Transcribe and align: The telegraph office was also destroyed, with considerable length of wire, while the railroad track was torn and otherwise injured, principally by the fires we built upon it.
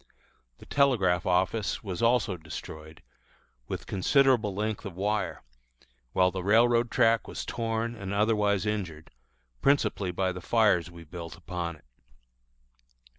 The 0.57 0.65
telegraph 0.65 1.27
office 1.27 1.83
was 1.83 2.01
also 2.01 2.35
destroyed, 2.35 3.03
with 3.67 3.85
considerable 3.85 4.55
length 4.55 4.83
of 4.83 4.95
wire, 4.95 5.43
while 6.11 6.31
the 6.31 6.41
railroad 6.43 6.89
track 6.89 7.27
was 7.27 7.45
torn 7.45 7.93
and 7.93 8.11
otherwise 8.11 8.65
injured, 8.65 9.11
principally 9.61 10.09
by 10.09 10.31
the 10.31 10.41
fires 10.41 10.89
we 10.89 11.03
built 11.03 11.37
upon 11.37 11.75
it. 11.75 11.85